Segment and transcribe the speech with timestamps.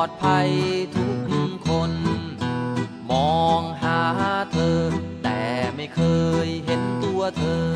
[0.00, 0.50] อดภัย
[0.96, 1.08] ทุ
[1.48, 1.92] กคน
[3.10, 4.00] มองหา
[4.52, 4.80] เธอ
[5.22, 5.42] แต่
[5.76, 6.00] ไม่เค
[6.46, 7.70] ยเห็นตัวเธอ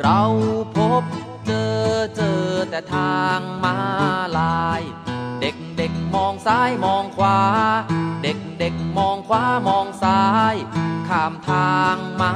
[0.00, 0.22] เรา
[0.76, 1.02] พบ
[1.46, 1.82] เจอ
[2.16, 3.76] เจอแต่ทางมา
[4.38, 4.82] ลาย
[5.40, 7.40] เด็กเด็กมองซ้ายมองขวา
[8.22, 10.22] เด็กเด็กมองขวามองซ้า
[10.52, 10.54] ย
[11.08, 12.32] ข้ามทางมา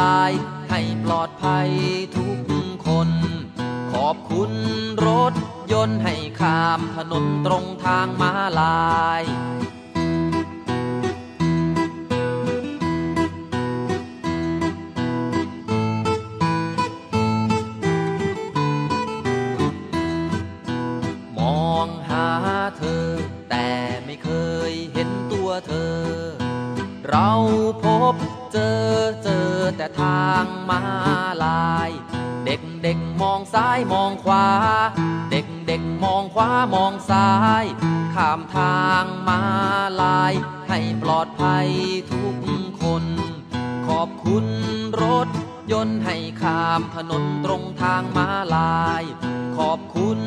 [0.00, 0.32] ลาย
[0.70, 1.70] ให้ปลอดภัย
[2.16, 2.38] ทุก
[2.86, 3.08] คน
[3.92, 4.52] ขอบคุณ
[5.06, 5.34] รถ
[5.72, 9.22] ยนต์ให้ ข้ามถนนตรงทางมาลาย
[21.38, 22.28] มองหา
[22.78, 23.06] เธอ
[23.50, 23.68] แต่
[24.04, 24.28] ไม่เค
[24.70, 25.96] ยเห็นตัวเธอ
[27.08, 27.30] เรา
[27.84, 28.14] พบ
[28.52, 28.84] เจอ
[29.24, 30.80] เจอแต่ทางมา
[31.44, 31.90] ลาย
[32.44, 34.46] เด็กเด็กๆมองซ้ายมองขวา
[35.30, 37.30] เด็ก เด็กมองขวามองซ้า
[37.62, 37.64] ย
[38.14, 39.40] ข้ามทางมา
[40.02, 40.32] ลาย
[40.68, 41.68] ให้ปลอดภัย
[42.10, 42.36] ทุก
[42.82, 43.04] คน
[43.86, 44.46] ขอบคุณ
[45.02, 45.28] รถ
[45.72, 49.04] ยนต์ให้ข้ามถนนตรงทางมาลาย
[49.58, 50.20] ขอบคุณ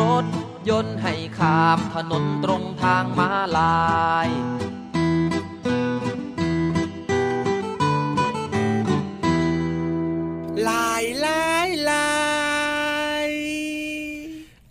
[0.00, 0.26] รถ
[0.70, 3.78] ยนต์ให้ข้ามถนนตรงทางมาลา
[4.26, 4.28] ย
[10.68, 12.27] ลายลายลาย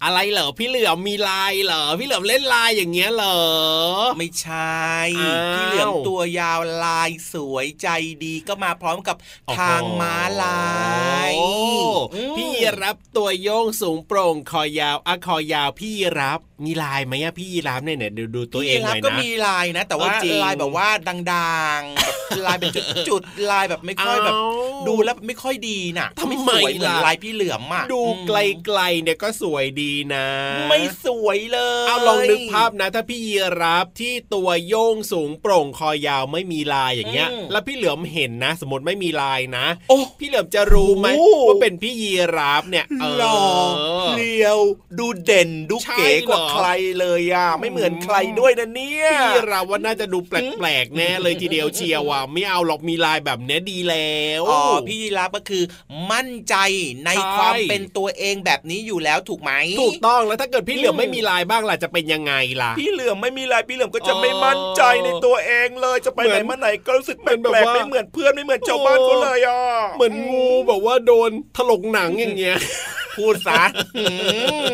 [0.07, 3.41] อะไรเหรอพี่เหลือมมีลายเหรอพี่เหลือมเล่นลายอย่างเงี้ยเหรอ
[4.17, 4.87] ไม่ใช่
[5.19, 7.87] อ้าวพี่เหลือมตัวยาวลายสวยใจ
[8.23, 9.15] ดีก็มาพร้อมกับ
[9.57, 10.61] ทางม้าลา
[11.29, 11.49] ยโอ้
[12.15, 12.51] อืมพี่
[12.83, 20.87] รับตัวโยงสูงโปร่งคอยาวอะคอยาวพี่รับมีลายไหมอะพี่รับเนี่ยเนี่ยดูดูตัวเองหน่อยพี่รับก็นะมีลายนะ แต่ว่าเออจริงลายแบบว่า
[21.33, 22.15] ดังๆแบบ
[22.47, 22.69] ลายเป็น
[23.09, 30.27] จุดๆลายแบบไม่ค่อยแบบเอ้าดูแล้วไม่ค่อยดีน่ะทำไมสวยเหมือนล่ะลายพี่เหลือมอะดูอืมไกลๆเนี่ยก็สวยดีนะ
[30.69, 43.39] ไม่สวยเลยเอาลองนึกภาพนะ ถ้าพี่ยีรับที่ตัวโยงสูงโปร่งคอยาวไม่มีลายอย่างเงี้ย แล้วพี่เหลือมเห็นนะ สมมติไม่มีลายนะโอ้พี่เหลือมจะรู้ไหมโอ้ว่าเป็นพี่ยีรับเนี่ยเออหล่อ
[44.09, 44.59] เพลียว
[44.99, 46.67] ดูเด่นดูใช่เก๋กว่าเหรอใคร
[46.99, 55.63] เลยอะไม่เหมือนใครด้วยนะเนี่ยพี่รับว่าน่าจะดูแปลกๆแน่เลยทีเดียวเชียวอะไม่เอาหรอกมีลายแบบเนี้ยดีแล้วอ๋อพี่ยีรับก็คือ
[56.11, 56.55] มั่นใจ
[57.05, 69.61] ในใช่ความเป็นตัวเองแบบนี้อยู่แล้วถูกไหมถูกต้องแล้วถ้าเกิดพี่เหลือมอืมไม่มีลายบ้างล่ะจะเป็นยังไงล่ะ พี่เหลือมไม่มีลายพี่เหลือมก็จะอ๋อไม่มั่นใจในตัวเองเลยจะไปเหมืไหนอนมาไหนก็รู้สึกแปเป็นแบบลกว่าๆไม่เหมือนเพื่อนไม่เหมือนชาวบ้านเขาเลยอะ
[69.95, 72.57] เหมือนงูแบบว่าโดนถลกหนังอย่างเงี้ย
[73.17, 73.63] พูดซะ
[73.97, 74.05] อื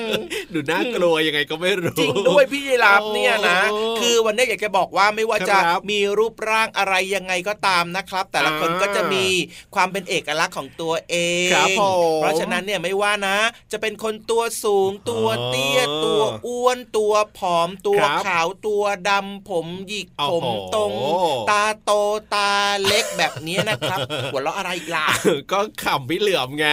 [0.08, 0.10] ม
[0.56, 9.26] ดูน่ากลัวยังไงก็ไม่รู้ จริงด้วยพี่ยีรับเนี่ยนะโอ้คือวันนี้อยากจะบอกว่าไม่ว่าจะครับมีรูปร่างอะไรยังไงก็ตามนะครับ แต่ละคนอ่าก็จะมี
[9.76, 11.16] ความเป็นเอกลักษณ์ของตัวเอ
[11.48, 11.84] งครับผ
[12.18, 13.38] มเพราะฉะนั้นเนี่ยไม่ว่านะ
[13.72, 20.92] จะเป็นคนตัวสูง ตัวเตี้ยอ๋อตัวอ้วนตัวผอมตัวครับขาวตัวดำผมหยิกโอ้ผมโหตรง
[21.52, 21.92] ตาโต
[22.36, 22.52] ตา
[22.86, 24.00] เล็กแบบนี้นะครับ
[24.32, 25.08] หัวเราะอะไรอีกล่ะ
[25.52, 26.66] ก็ขำพี่เหลือมไง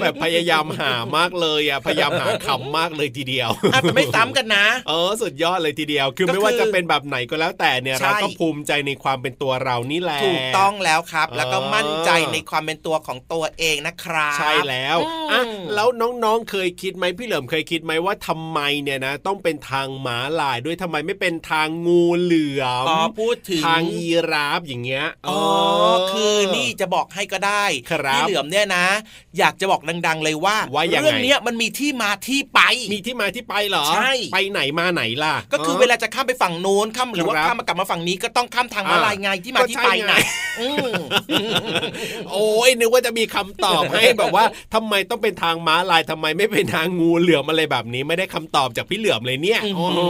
[0.00, 15.42] แบบพยายามหามากเลยอะพยายามหาขำมากเลยทีเดียวอะแต่ไม่ซ้ำกันนะ เออสุดยอดเลยทีเดียว คือก็ไม่ว่าคือจะเป็นแบบไหนก็แล้วแต่เนี่ยใช่เราก็ภูมิใจในความเป็นตัวเรานี่แหละถูกต้องแล้วครับ แล้วก็เออมั่นใจในความเป็นตัวของตัวเองนะครับใช่แล้วอืมอะ
[15.74, 15.88] แล้ว
[16.24, 25.40] น้องๆเคยคิดไหมพี่เหลิมเคยคิดไหมว่าทำไมเนี่ยนะ ต้องเป็นทางม้าลายด้วยทำไมไม่เป็นทางงูเหลือมอ๋อพูดถึงทางยีราฟอย่างเงี้ยอ๋อ
[26.12, 28.86] คือนี่จะบอกให้ก็ได้ครับพี่เหลือมเนี่ยนะ
[29.38, 32.60] อยากจะบอกดัง ๆ เลยว่าว่ายังไงเรื่องเนี้ยมันมีที่มาที่ไป
[32.94, 40.18] มีที่มาที่ไปเหรอใช่ไปไหนมาไหนล่ะ ก็คือเวลาจะข้ามไปฝั่งโน้นข้ามหรือว่าครับข้ามมากลับมาฝั่งนี้ก็ต้องข้ามทางม้าลายไงที่มาก็ที่ใช่ไปไงนะ
[40.60, 40.90] อืม
[42.32, 50.00] โอ้ยนึกว่าจะมีคำตอบให้แบบว่าทำไมต้องเป็นทางม้าลายทำไมไม่เป็นทางงูเหลือมอะไรแบบนี้ไม่ได้คำตอบจากพี่เหลือมเลยเนี่ยอืมโอ้โห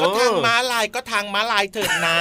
[0.00, 2.16] ก็ทางม้าลายก็ทางม้าลายเถิดนะ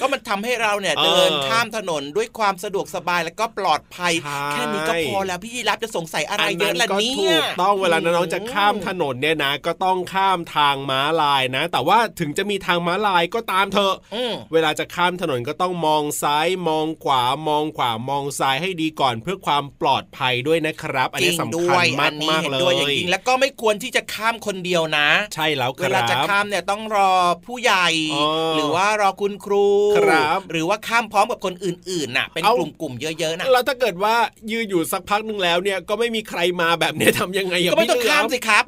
[0.00, 27.12] ก็มันทำให้เราเนี่ยเออเดินข้ามถนนด้วยความสะดวกสบายแล้วก็ปลอดภัยใช่แค่นี้ก็พอแล้วพี่ยีรับจะสงสัยอะไรอันเยนั้อะล่ะก็เนี่ยถูกต้องเวลาน้องๆจะข้ามถนนเนี่ยนะ ก็ต้องข้ามทางม้าลายนะ แต่ว่าถึงจะมีทางม้าลายก็ตามเถอะอืมเวลาจะข้ามถนนก็ต้องมองซ้ายมองขวามองขวามองซ้ายให้ดีก่อนเพื่อความปลอดภัยด้วยนะครับ อันจรินี้งสำด้คัวญยมาอักนนี้มากเห็นเลด้วยยอย่างยิ่งแล้วก็ไม่ควรที่จะข้ามคนเดียวนะ ใช่แล้วคเวรับลาจะข้ามเนี่ยต้องรอ
[27.46, 28.26] ผู้ใหญ่อ๋อ
[28.56, 29.66] หรือว่ารอคุณครู
[29.98, 34.14] ครับหรือว่าข้ามพร้อมกับคนอื่นๆน่ะ เป็นเอากลุ่มๆเยอะๆน่ะแล้วถ้าเกิดว่า
[34.50, 38.64] ยืนอยู่สักพักหนึ่งแล้วเนี่ยก็ไม่มีใครมาแบบนี้ทำยังไงะก็ไม่ต้องพี่เหลืข้ามสิครับ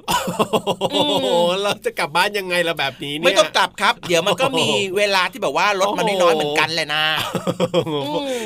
[0.90, 1.26] โอ้โห
[1.62, 7.04] เราจะกลับบ้านยังไงล่ะแบบนี้เนี่ยไม่ต้องกลับครับ เดี๋ยวมันก็มีเวลาที่แบบว่ารถมันโอ้โหน้อยๆเหมือนกันแหละนะ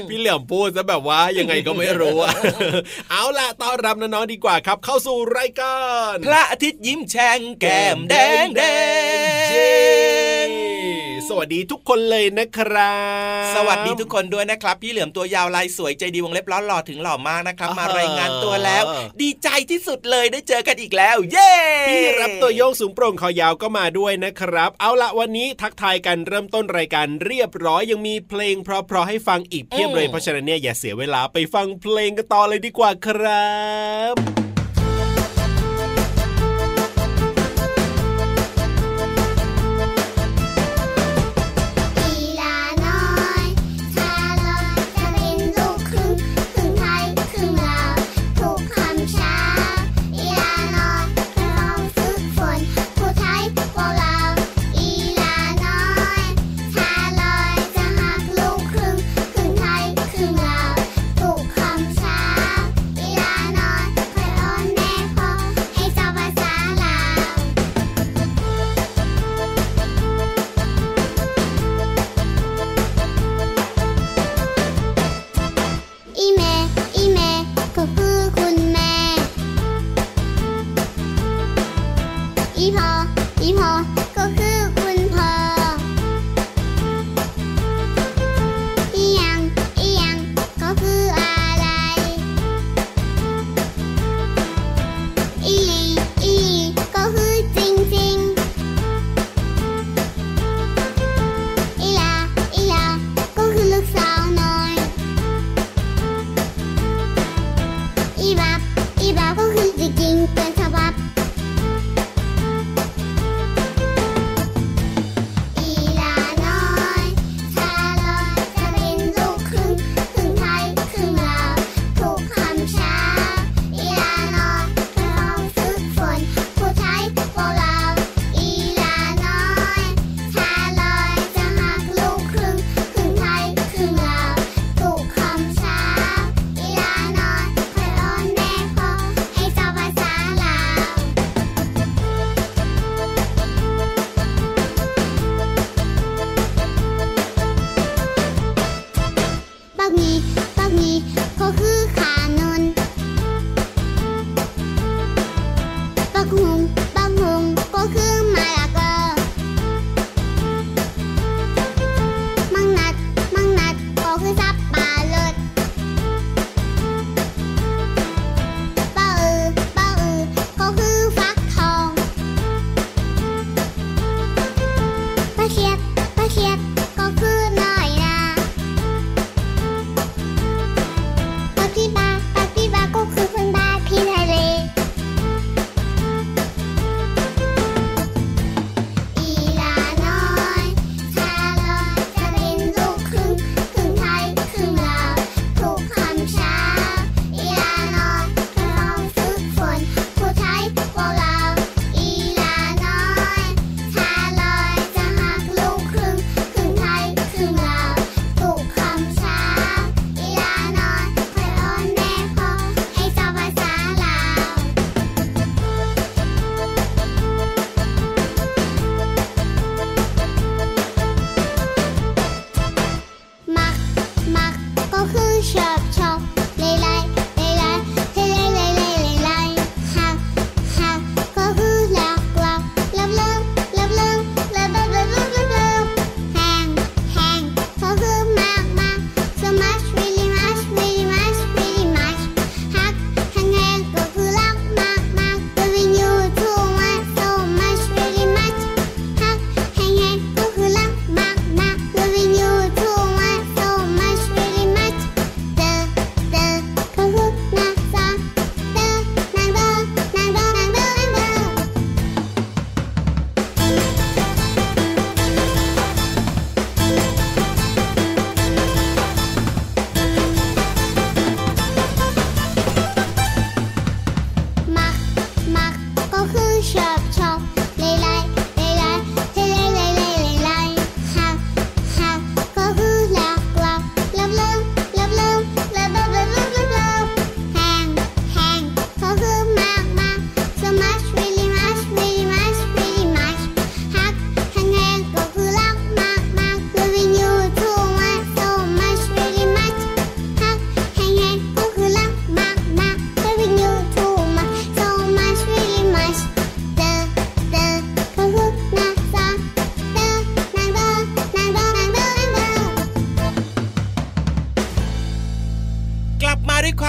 [0.08, 2.34] พี่เหลี่ยมพูดซะแบบว่ายังไงก็ไม่รู้อะ
[3.10, 5.78] เอาล่ะต้อนรับน้องๆดีกว่าครับ เข้าสู่รายกา
[6.12, 8.62] รพระอาทิตย์ยิ้มแฉ่งแก้มแดงแด
[10.30, 10.31] ง
[11.28, 12.94] สวัสดีทุกคนเลยนะครั
[13.42, 18.82] บ สวัสดีทุกคนด้วยนะครับ พี่เหลือมตัวยาวลายสวยใจดีวงเล็บล้อหล่อถึงหล่อมากนะครับ มารายงานตัวแล้ว
[19.22, 21.52] ดีใจที่สุดเลยได้เจอกันอีกแล้ว เย้
[21.88, 33.52] พี่รับตัวโยงสูงโปร่งคอยาวก็มาด้วยนะครับ เอาละวันนี้ทักทายกันเริ่มต้นรายการเรียบร้อยยังมีเพลงเพราะๆให้ฟังอีกเพียบเลยเพราะฉะนั้นเนี่ยอย่าเสียเวลาไปฟังเพลงกันต่อเลยดีกว่าครั
[34.14, 34.41] บ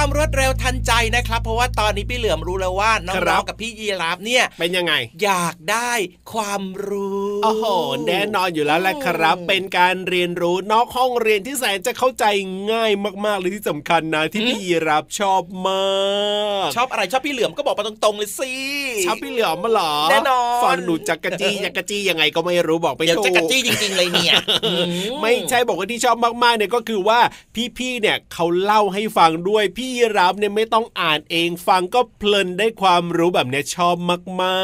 [0.03, 4.93] ความรวดเร็วทันใจนะครับ เพราะว่าตอนนี้พี่เหลือมรู้แล้วว่าน้ครัองบๆกับพี่ยีราฟเนี่ยเป็นยังไง
[5.23, 5.91] อยากได้
[6.33, 7.65] ความรู้โอ้โห
[8.07, 12.25] แน่นอนอยู่แล้วแหละครับอืมเป็นการเรียนรู้นอกห้องเรียนที่แสนจะเข้าใจ
[12.71, 12.91] ง่าย
[13.25, 15.85] มากๆเลยที่สำคัญนะที่พี่ยีรับชอบมา
[16.65, 18.53] กชอบอะไรชอบพี่เหลือมก็บอกมาตรงๆเลยสิ
[19.05, 24.33] ชอบพี่เหลือมมาเหรอแน่นอนฟันหนูจักกะจี้ยักกะจี้ยังไงก็ไม่รู้บอกไปเดี๋ยวถูจะกกระจี้จริงๆเลยเนี่ย
[24.65, 24.73] อื
[25.21, 27.19] ไม่ใช่บอกว่าที่ชอบมากๆเนี่ยก็คือว่า
[27.77, 33.95] พี่ๆเนี่ยเขาเล่าให้ฟังด้วยพี่ยีรับเนี่ยไม่ต้องอ่านเองฟังก็เพลินได้ความรู้แบบเนี้ยชอบ
[34.41, 34.59] มา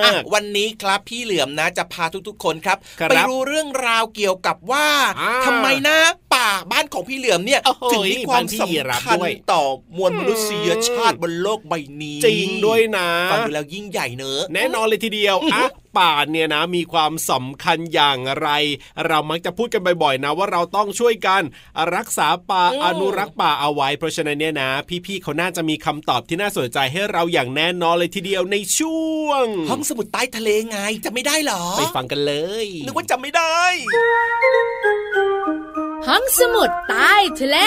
[0.00, 4.86] กอะๆวันนี้ครับพี่เหลือมนะ จะพาทุกๆ คนครับครับไปรู้เรื่องราวเกี่ยวกับว่า
[5.20, 5.96] อ่าทำไมนะ
[6.34, 9.62] ป่าบ้านของพี่เหลือมเนี่ยโอ้โหถึงมีความบ้านพี่ยีราฟสำคัญด้วยต่อ
[9.96, 15.64] มวลมนุษยชาติบนโลกใบนี้ จริงด้วยนะ ฟังดูแล้วยิ่งใหญ่เนอะแน่นอนเลยทีเดียวอะ
[15.98, 18.48] ป่าเนี่ยนะมีความสำคัญอย่างไร
[19.06, 21.42] เรามักจะพูดกันบ่อยๆนะว่าเราต้องช่วยกัน
[21.96, 24.70] รักษาป่าอืมอนุรักษ์ป่าเอาไว้ เพราะฉะนั้นเนี่ยนะ
[25.06, 32.34] พี่ๆเขาน่าจะมีคำตอบที่น่าสนใจให้เราอย่างแน่นอนเลยทีเดียวในช่วง ห้องสมุดใต้ทะเลไงจะไม่ได้เหรอ ไปฟังกันเล
[32.64, 33.60] ยนึกว่าจำไม่ได้
[36.08, 37.58] ห้องสมุดใต้ทะเล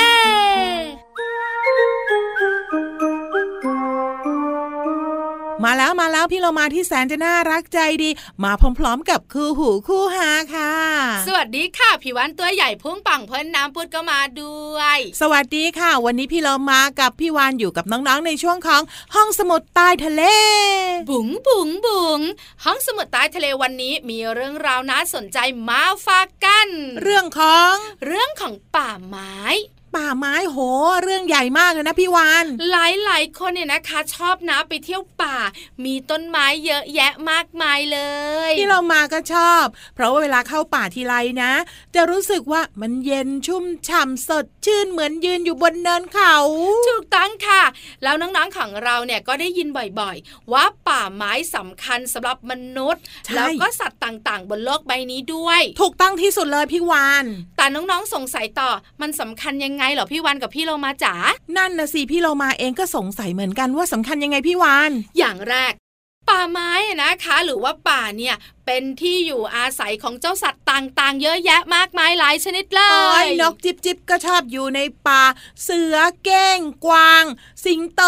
[5.66, 8.10] มาแล้วมาแล้วพี่เรามาที่แสนจะน่ารักใจดี
[8.44, 10.74] มาพร้อมๆกับคู่หูคู่หาค่ะ
[11.28, 18.82] สวัสดีค่ะพี่วันตัวใหญ่พุ่งปังเพิ่นน้ำพุดก็มาด้วย สวัสดีค่ะ วันนี้พี่เรามากับพี่วานอยู่กับน้องๆในช่วงของ
[19.16, 20.24] ห้องสมุดใต้ทะเล
[21.10, 22.20] บุ๋งบุ๋งบุ๋ง
[22.66, 25.38] ห้องสมุดใต้ทะเลวันนี้มีเรื่องราวน่าสนใจ
[25.68, 26.68] มาฝากกัน
[27.04, 27.74] เรื่องของ
[28.06, 29.38] เรื่องของป่าไม้
[29.98, 30.58] ป่าไม้โห
[31.04, 32.76] เรื่องใหญ่มากเลยนะพี่วานห
[33.10, 35.38] ลายๆคนเนี่ยนะคะ ชอบนะไปเที่ยวป่า
[35.86, 38.00] มีต้นไม้เยอะแยะมากมายเล
[38.50, 39.64] ยพี่เรามาก็ชอบ
[39.96, 41.14] เพราะว่าเวลาเข้าป่าทีไร
[41.44, 41.52] นะ
[41.96, 46.36] จะรู้สึกว่ามันเย็นชุ่มฉ่ำสดชื่นเหมือนยืนอยู่บนเนินเขา
[46.90, 47.64] ถูกต้องค่ะ
[48.04, 49.68] แล้วน้องๆของเราเนี่ยก็ได้ยิน
[50.00, 57.26] บ่อยๆ ว่าป่าไม้สำคัญสำหรับมนุษย์ใช่แล้วก็สัตว์ต่างๆ บนโลกใบนี้ด้วย ถูกต้องที่สุดเลยพี่วาน
[57.58, 58.70] แต่น้องๆสงสัยต่อ
[59.02, 61.14] มันสำคัญยังไงเหรอพี่วันกับพี่โลมาจ๋า
[61.58, 65.74] นั่นนะสิพี่เรามาเองก็สงสัยเหมือนกันว่าสำคัญยังไงพี่วาน อย่างแรก
[66.30, 68.36] ป่าไม้อะนะคะ หรือว่าป่าเนี่ย
[68.68, 75.24] เป็นที่อยู่อาศัยของเจ้าสัตว์ต่างๆ เยอะแยะมากมายหลายชนิดเลโอ้ยยนกจิบจิบก็ชอบอยู่ในป่า
[75.64, 77.24] เสือเก้ง กวาง
[77.66, 78.02] สิงโต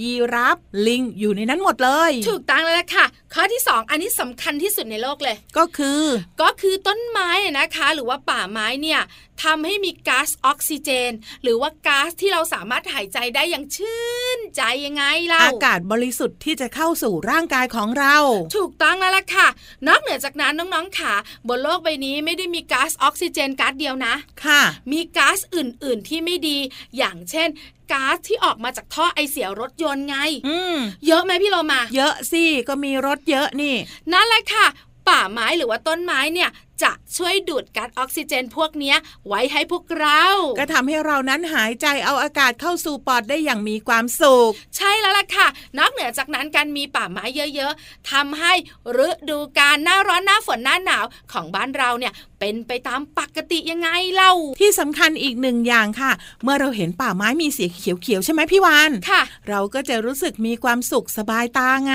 [0.00, 3.04] ยีราฟลิงอยู่ในนั้นหมดเลย ถูกต้องแล้วล่ะค่ะ
[3.34, 6.02] ข้อที่สองอันนี้สำคัญที่สุดในโลกเลย ก็คือ
[6.42, 9.00] ก็คือต้นไม้อะนะคะ หรือว่าป่าไม้เนี่ย
[9.44, 11.10] ทำให้มีก๊าซออกซิเจน
[11.42, 14.02] หรือว่าก๊าซที่เราสามารถหายใจได้อย่างชื่
[14.38, 18.16] นใจยังไงเล่าอากาศบริสุทธิ์ที่จะเข้าสู่ร่างกายของเรา
[18.56, 19.48] ถูกต้องแล้วล่ะค่ะ
[19.88, 21.14] นอกเหนือจากนั้นน้องๆค่ะ
[21.48, 26.58] บนโลกใบนี้ไม่ได้มีก๊าซออกซิเจนก๊าซเดียวนะ ค่ะ มีก๊าซอื่นๆที่ไม่ดี
[26.96, 27.48] อย่างเช่น
[27.92, 30.16] ก๊าซที่ออกมาจากท่อไอเสียรถยนต์ไง
[30.48, 33.76] อืมเยอะไหมพี่โลมา เยอะสิ ก็มีรถเยอะนี่
[34.12, 34.66] นั่นแหละค่ะ
[35.08, 36.50] ป่าไม้หรือว่าต้นไม้เนี่ย
[36.82, 38.96] จะช่วยดูดก๊าซออกซิเจนพวกเนี้ย
[39.28, 40.22] ไว้ให้พวกเรา
[40.58, 45.46] ก็ทำให้เรานั้นหายใจเอาอากาศเข้าสู่ปอดได้อย่างมีความสุข ใช่แล้วล่ะค่ะ
[45.78, 47.24] นอกเหนือจากนั้นการมีป่าไม้
[47.54, 48.52] เยอะๆทำให้
[49.06, 56.12] ฤดูกาลหน้าร้อนหน้าฝนหน้าหนาวของบ้านเราเนี่ยเป็นไปตามปกติยังไงเล่า ที่สำคัญอีกหนึ่งอย่างค่ะ
[56.42, 61.94] เมื่อเราเห็นป่าไม้มีสีเขียวๆใช่ไหมพี่วานค่ะ เราก็จะรู้สึกมีความสุขสบายตาไง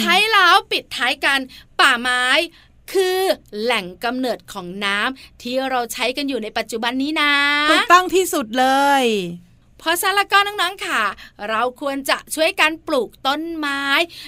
[0.00, 1.40] ใช่แล้วปิดท้ายกัน
[1.80, 2.24] ป่าไม้
[2.92, 3.18] คือ
[3.62, 7.32] แหล่งกำเนิดของน้ำที่เราใช้กันอยู่ในปัจจุบันนี้นะ
[7.70, 8.66] ถูกต้องที่สุดเล
[9.02, 9.04] ย
[9.78, 11.02] เพราะฉะนั้นแล้วก็น้องๆค่ะ
[11.50, 13.82] เราควรจะช่วยกันปลูกต้นไม้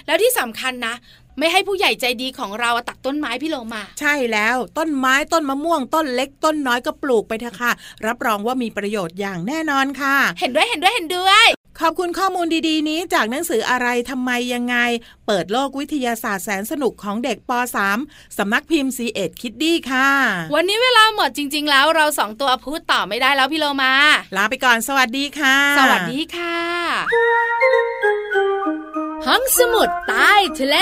[0.06, 0.94] แล้วที่สำคัญนะ
[1.38, 7.72] ไม่ให้ผู้ใหญ่ใจดีของเราอะตัดต้นไม้พี่โลมา ใช่แล้วต้นไม้ต้นมะม่วง ต้นเล็กต้นน้อยก็ปลูกไปเถอะค่ะ
[8.06, 11.46] รับรองว่ามีประโยชน์อย่างแน่นอนค่ะ เห็นด้วยเห็นด้วยเห็นด้วย
[11.80, 14.76] ขอบคุณข้อมูลดีๆ นี้จากหนังสืออะไรทำไมยังไง
[15.26, 17.50] เปิดโลกวิทยาศาสตร์แสนสนุกของเด็กป
[17.94, 20.10] .3 สำนักพิมพ์ซีเอ็ดคิดดี้ค่ะ
[20.54, 23.94] วันนี้เวลาหมดจริง ๆ แล้วเราสองตัวพูดต่อไม่ได้แล้วพี่โลมา
[24.36, 26.58] ลาไปก่อนสวัสดีค่ะ สวัสดีค่ะ
[29.26, 30.76] ห้องสมุดใต้ทะเล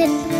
[0.00, 0.39] little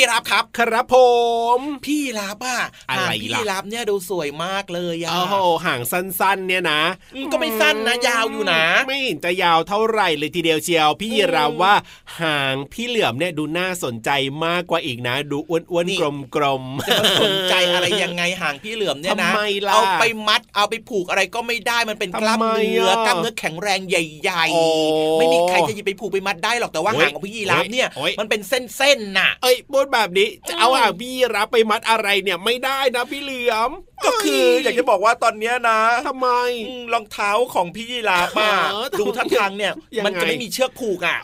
[0.00, 0.96] พี่ยีรับครับ ครับผ
[1.58, 2.60] ม พี่ยีรับอะ
[2.90, 5.34] อะไรหางพี่ล่ะยีรับเนี่ยดูสวยมากเลยอะโอ้โห
[5.66, 6.82] ห่างสั้นๆ เนี่ยนะ
[7.14, 11.74] อืมก็ไม่สั้นนะยาวอยู่นะ ไม่เห็นจะยาวเท่าไหร่เลยทีเดียวเชียว พี่ยีราฟว่า
[12.20, 14.10] ห่างพี่เหลือมเนี่ยดูน่าสนใจ
[14.46, 33.70] มากกว่าอีกนะ ดูอ้วนนี่ๆกลมๆจะมาสนใจอะไรยังไงห่างพี่เหลือมเนี่ยนะทำไมล่ะเอาไปมัดเอาไปผูกอะไรก็ไม่ได้มันเป็นกล้ามทำไมเนื้ออะกล้ามเนื้อแข็งแรงใหญ่โอ้ๆไม่มีใครจะหยิบไปผูกไปมัดได้หรอกแต่ว่าโอ้ยห่างของพี่ยีราฟเนี่ยโอ้ยมันเป็นเส้นๆน่ะ เอ้ยพูดแบบนี้ จะเอาห่างพี่ยีราฟไปมัดอะไรเนี่ยไม่ได้นะพี่เหลือม
[34.04, 36.28] ก็คืออยากจะบอกว่าตอนเนี้ยนะทำไม
[36.68, 41.18] อืมรองเท้าของพี่ยีราฟอะเออดูท่าทางเนี่ยยังไงมันจะไม่มีเชือกผูกอะ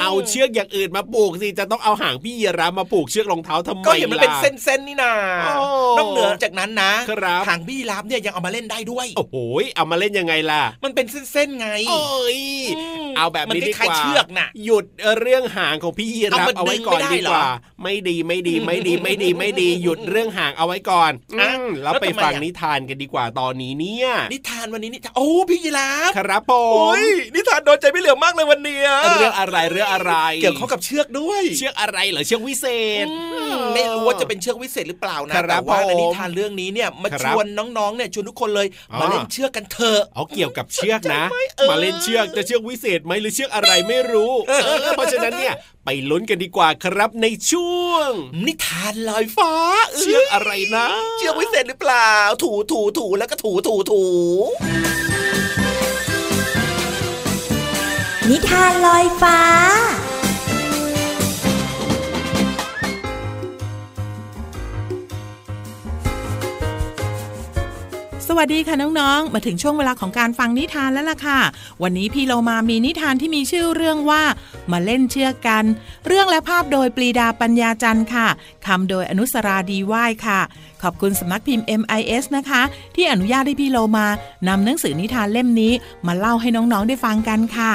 [0.00, 5.12] เอาเชือกอย่างอื่นมาผูกสิจะต้องเอาห่างพี่ยีราฟมาผูกเชือกรองเท้าทำไมก็เห็นมันเป็นล่ะเส้นๆนี่นา
[5.44, 5.66] โอ้
[5.98, 9.36] นอกเหนือจากนั้นนะครับห่างพี่ยีราฟเนี่ยยังเอามาเล่นได้ด้วย โอ้โห
[9.76, 12.02] เอามาเล่นยังไงล่ะ มันเป็นเส้นๆไงโอ้
[12.36, 12.40] ย
[13.03, 14.84] ม เอาแบบนี้มันดีคล้ายกว่าๆเชือกน่ะหยุด
[15.20, 17.46] เรื่องห่างของพี่ยีราฟเอามาเอาไว้ก่อนดึงไม่ได้ดีเหรอกว่า
[17.82, 28.88] ไม่ดีไม่ดีไม่ดีไม่ดีไม่ดีหยุดเรื่องห่างเอาไว้ก่อนอะอืมแล้วแล้วไปทำไมฟังอะนิทานกันดีกว่าตอนนี้เนี่ย นิทานวันนี้นิทานโอ้พี่ยีราฟครับผโอ้มยนิทานโดนใจพี่เหลือมมากเลยวันเนี้ย
[29.20, 32.66] เรื่องอะไรเรื่องอะไร เกี่ยวข้องกับเชือกด้วย เชือกอะไรเหรอเชือกวิเศ
[33.04, 33.16] ษอื
[33.54, 37.46] มไม่รู้ว่าจะเป็นเชือกวิเศษหรือเปล่านะครับแต่ว่าในนิทานเรื่องนี้เนี่ยมาคชรับวน
[37.78, 41.24] น้องๆเนี่ยชวนทุกคนเลยอ๋อมาเล่นเชือกกันเถอะเอาเกี่ยวกับเชือกนะ
[41.58, 48.08] เออมาเล่นเชือกจะเชือกวิเศษไหมหรือเชือกอะไรไม่รู้เออเพราะฉะนั้นเนี่ยไปลุ้นกันดีกว่าครับในช่วง
[48.46, 49.52] นิทานลอยฟ้า
[49.98, 50.86] เชือกอะไรนะ
[51.18, 52.12] เชือกวิเศษหรือเปล่า
[52.42, 54.04] ถูถูถูแล้วก็ถูถูถู
[58.30, 59.38] นิทานลอยฟ้า
[68.38, 71.40] วัสดีค่ะน้องๆ มาถึงช่วงเวลาของการฟังนิทานแล้วล่ะค่ะ
[71.82, 74.22] วันนี้พี่เรามามีนิทานที่มีชื่อเรื่องว่า
[74.72, 75.64] มาเล่นเชือกกัน
[76.06, 78.28] เรื่องและภาพโดยปรีดาปัญญาจันทร์ค่ะ
[78.66, 80.40] คำโดยอนุสราดีว่ายค่ะ
[80.82, 82.62] ขอบคุณสำนักพิมพ์ MIS นะคะ
[82.94, 84.06] ที่อนุญาตให้พี่เรามา
[84.48, 85.72] นำหนังสือนิทานเล่มนี้
[86.06, 87.72] มาเล่าให้น้องๆได้ฟังกันค่ะ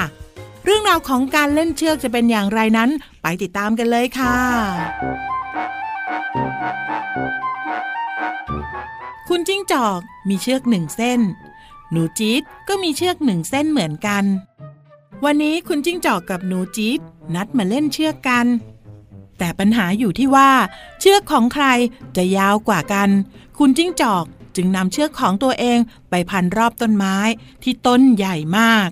[0.64, 2.90] เรื่องราวของการเล่นเชือกจะเป็นอย่างไรนั้น
[3.22, 4.36] ไปติดตามกันเลยค่ะ
[9.32, 11.20] คุณจิ้งจอกมีเชือกหนึ่งเส้น
[11.90, 14.24] หนูจี๊ดก็มีเชือกหนึ่งเส้นเหมือนกัน
[15.24, 16.98] วันนี้คุณจิ้งจอกกับหนูจี๊ด
[17.34, 18.46] นัดมาเล่นเชือกกัน
[19.38, 20.50] แต่ปัญหาอยู่ที่ว่า
[21.00, 21.66] เชือกของใคร
[22.16, 23.08] จะยาวกว่ากัน
[23.58, 24.24] คุณจิ้งจอก
[24.56, 25.78] จึงนำเชือกของตัวเอง
[26.10, 27.16] ไปพันรอบต้นไม้
[27.62, 28.88] ที่ต้นใหญ่มาก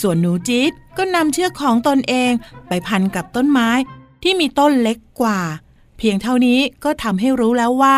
[0.00, 2.32] ส่วนหนูจี๊ดก็นำเชือกของตนเอง
[2.68, 3.70] ไปพันกับต้นไม้
[4.22, 5.40] ที่มีต้นเล็กกว่า
[6.00, 7.96] เพียงเท่านี้ก็ทำให้รู้แล้วว่า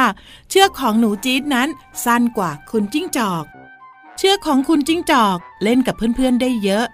[0.48, 1.68] เชือกของหนูจี๊ดนั้น
[2.04, 3.44] สั้นกว่าคุณจิ้งจอก
[4.16, 6.86] เชือกของคุณจิ้งจอกเล่นกับเพื่อนๆได้เยอะ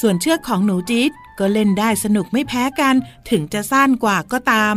[0.00, 2.94] ส่วนเชือกของหนูจี๊ดก็เล่นได้สนุกไม่แพ้กัน
[3.30, 4.76] ถึงจะสั้นกว่าก็ตาม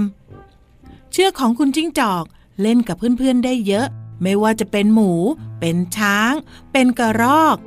[1.11, 2.23] เชือกของคุณจิ้งจอก
[2.61, 3.87] เล่นกับเพื่อนๆได้เยอะ
[4.21, 5.11] ไม่ว่าจะเป็นหมู
[5.59, 6.33] เป็นช้าง
[6.71, 7.57] เป็นกระรอก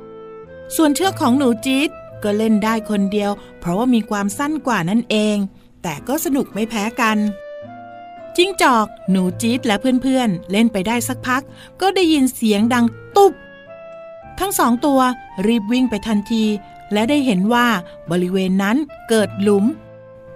[0.75, 1.89] ส่วนเชือกของหนูจี๊ด
[2.23, 5.37] ก็เล่นได้คนเดียว เพราะว่ามีความสั้นกว่านั่นเอง
[5.83, 7.17] แต่ก็สนุกไม่แพ้กัน
[8.37, 11.41] จิ้งจอก หนูจี๊ดและเพื่อนๆเล่นไปได้สักพัก
[11.81, 13.33] ก็ได้ยินเสียงดังตุบ
[14.39, 14.99] ทั้งสองตัว
[15.45, 16.43] รีบวิ่งไปทันที
[16.93, 17.67] และได้เห็นว่า
[18.11, 18.77] บริเวณนั้น
[19.09, 19.65] เกิดหลุม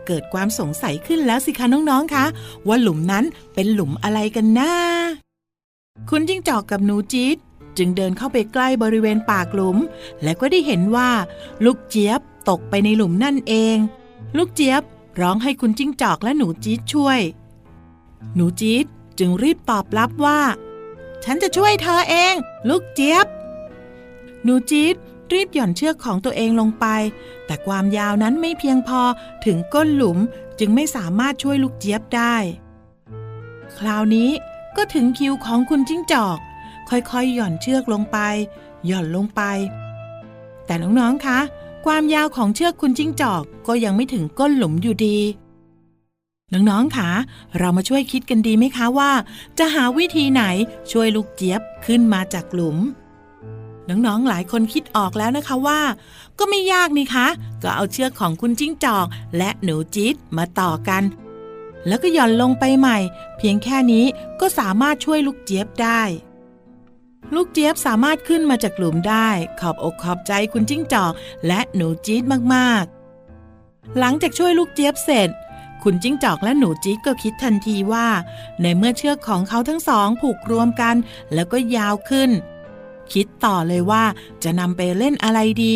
[0.08, 2.26] เกิดความสงสัยขึ้นแล้วสิคะน้องๆคะ
[2.68, 4.72] ว่าหลุมนั้นเป็นหลุมอะไรกันนะ
[6.10, 7.38] คุณจิ้งจอกกับหนูจี๊ด
[7.78, 9.78] จึงเดินเข้าไปใกล้บริเวณปากหลุม
[10.24, 11.10] และก็ได้เห็นว่า
[11.66, 13.78] ลูกเจี๊ยบตกไปในหลุมนั่นเอง
[14.38, 14.82] ลูกเจี๊ยบ
[15.22, 17.20] ร้องให้คุณจิ้งจอกและหนูจี๊ดช่วย
[18.36, 18.86] หนูจี๊ด
[19.20, 20.40] จึงรีบตอบรับว่า
[21.24, 22.34] ฉันจะช่วยเธอเอง
[22.70, 23.26] ลูกเจี๊ยบ
[24.44, 24.96] หนูจี๊ด
[25.34, 26.86] รีบหย่อนเชือกของตัวเองลงไป
[27.46, 29.02] แต่ความยาวนั้นไม่เพียงพอ
[29.46, 30.18] ถึงก้นหลุม
[30.60, 32.36] จึงไม่สามารถช่วยลูกเจี๊ยบได้
[33.78, 34.30] คราวนี้
[34.78, 36.38] ก็ถึงคิวของคุณจิ้งจอก
[36.90, 38.18] ค่อยๆ หย่อนเชือกลงไป
[38.86, 39.42] หย่อนลงไป
[40.66, 41.40] แต่น้องๆ คะ
[41.86, 45.18] ความยาวของเชือกคุณจิ้งจอกก็ยังไม่ถึงก้นหลุมอยู่ดี
[46.54, 47.12] น้องๆคะ
[47.58, 49.12] เรามาช่วยคิดกันดีไหมคะว่า
[49.60, 50.44] จะหาวิธีไหน
[50.92, 52.78] ช่วยลูกเจี๊ยบขึ้นมาจากหลุม
[53.90, 55.82] น้องๆ หลายคนคิดออกแล้วนะคะว่า
[56.40, 57.28] ก็ไม่ยากนี่คะ
[57.64, 59.08] ก็เอาเชือกของคุณจิ้งจอก
[59.38, 61.04] และหนูจี๊ดมาต่อกัน
[61.88, 62.98] แล้วก็หย่อนลงไปใหม่
[63.38, 64.06] เพียงแค่นี้
[64.40, 66.02] ก็สามารถช่วยลูกเจี๊ยบได้
[67.36, 69.30] ลูกเจี๊ยบสามารถขึ้นมาจากหลุมได้
[69.60, 71.14] ขอบอกขอบใจคุณจิ้งจอก
[71.48, 75.32] และหนูจี๊ดมากๆ หลังจากช่วยลูกเจี๊ยบเสร็จ
[75.89, 78.08] คุณจิ้งจอกและหนูจี๊ดก็คิดทันทีว่า
[78.62, 80.95] ในเมื่อเชือกของเขาทั้งสองผูกรวมกัน
[81.34, 82.30] แล้วก็ยาวขึ้น
[83.13, 84.04] คิดต่อเลยว่า
[84.43, 85.76] จะนำไปเล่นอะไรดี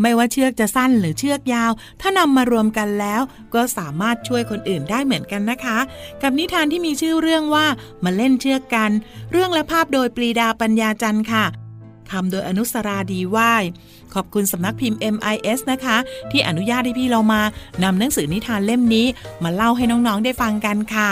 [0.00, 3.22] ไม่ว่าเชือกจะสั้นหรือเชือกยาว ถ้านำมารวมกันแล้ว
[3.54, 5.78] ก็สามารถช่วยคนอื่นได้เหมือนกันนะคะ
[6.22, 7.66] กับนิทานที่มีชื่อเรื่องว่า
[8.04, 8.90] มาเล่นเชือกกัน
[9.32, 11.46] เรื่องและภาพโดยปรีดาปัญญาจันทร์ค่ะ
[12.10, 13.52] คำโดยอนุสราดีว่า
[14.14, 15.96] ขอบคุณสำนักพิมพ์ MIS นะคะ
[16.30, 17.40] ที่อนุญาตให้พี่เรามา
[17.82, 19.06] นำหนังสือนิทานเล่มนี้
[19.42, 21.10] มาเล่าให้น้องๆได้ฟังกันค่ะ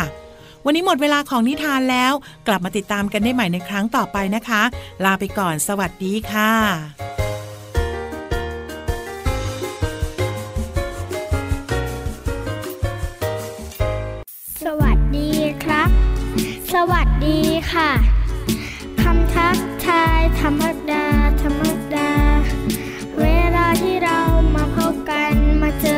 [0.65, 2.13] วันนี้หมดเวลาของนิทานแล้ว
[2.47, 4.63] กลับมาติดตามกันได้ใหม่ในครั้งต่อไปนะคะ
[5.05, 6.53] ลาไปก่อน สวัสดีค่ะ
[14.65, 15.31] สวัสดี
[15.65, 15.89] ครับ
[16.75, 17.39] สวัสดี
[17.73, 17.91] ค่ะ
[19.03, 19.57] คำทัก
[19.87, 21.07] ทายธรรมดา
[21.43, 21.63] ธรรม
[21.95, 22.28] ดา
[25.85, 25.97] กั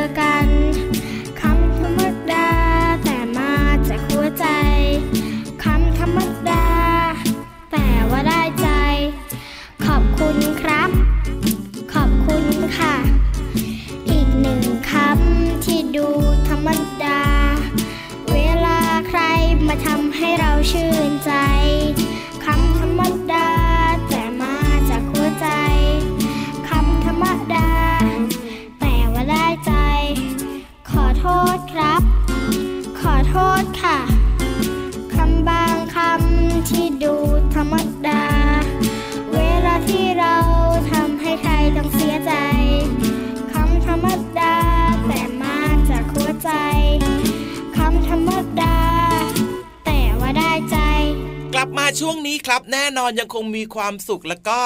[52.11, 54.59] ว่าได้ใจกลับมาช่วงนี้นี้ครับแน่นอนยังคงมีความสุขแล้วก็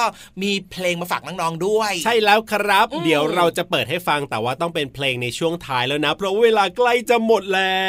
[0.43, 7.83] มีเพลงมาฝากน้องๆด้วย ใช่แล้วครับอืมเดี๋ยวเราจะเปิดให้ฟังแต่ว่าต้องเป็นเพลงในช่วงท้ายแล้วนะ เพราะเวลาใกล้จะหมดแล้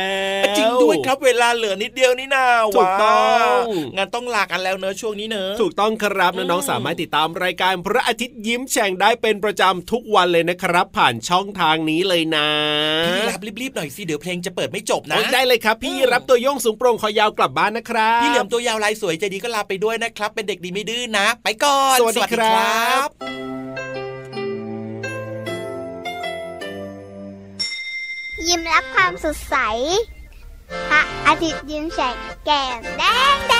[0.44, 3.58] วจริงด้วยครับเวลาเหลือนิดเดียวนี่นาถูกต้องว้าว
[3.96, 12.48] งั้นต้องลากันแล้วเนอะช่วงนี้เนอะถูกต้องครับอืมน้องๆสามารถติดตามรายการพระอาทิตย์ยิ้มแฉ่งได้เป็นประจำทุกวันเลยนะครับ ผ่านช่องทางนี้เลยนะ
[13.06, 23.08] พี่รับรีบๆหน่อยสิเดี๋ยวเพลงจะเปิดไม่จบนะโอ้ยได้เลยครับ พี่อืมรับตัวโยงสูงโปร่งคอยาวกลับบ้านนะครับพี่เหลือมตัวยาวลายสวยใจดีก็ลาไปด้วยนะครับ เป็นเด็กดีไม่ดื้อนนะ ไปก่อน สวัสดีครับ
[28.46, 29.56] ยิ้มรับความสดใส
[30.88, 33.02] พระอาทิตย์ยิ้มแฉกแก้มแด
[33.34, 33.54] งแด